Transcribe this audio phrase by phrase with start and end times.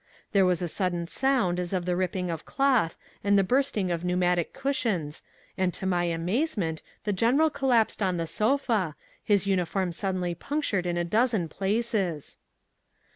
[0.31, 4.03] There was a sudden sound as of the ripping of cloth and the bursting of
[4.03, 5.21] pneumatic cushions
[5.59, 10.97] and to my amazement the General collapsed on the sofa, his uniform suddenly punctured in
[10.97, 12.39] a dozen places.